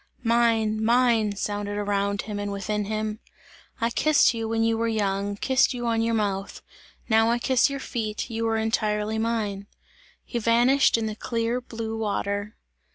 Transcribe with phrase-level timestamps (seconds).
[0.23, 3.19] "Mine, mine!" sounded around him and within him.
[3.79, 6.63] "I kissed you, when you were young, kissed you on your mouth!
[7.07, 9.67] Now I kiss your feet, you are entirely mine!"
[10.25, 12.55] He vanished in the clear blue water.